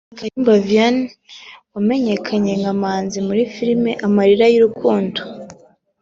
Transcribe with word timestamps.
Kayumba 0.17 0.53
Vianney 0.67 1.11
wamenyekanye 1.73 2.51
nka 2.61 2.73
Manzi 2.81 3.17
muri 3.27 3.41
filime 3.53 3.91
Amarira 4.05 4.45
y’urukundo 4.53 5.19